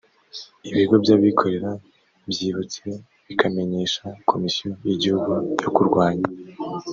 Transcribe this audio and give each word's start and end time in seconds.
ibigo 0.69 0.95
by 1.03 1.09
abikorera 1.15 1.71
byibutse 2.29 2.85
bikamenyesha 3.27 4.05
komisiyo 4.29 4.69
y 4.85 4.89
igihugu 4.95 5.31
yo 5.63 5.69
kurwanya 5.75 6.27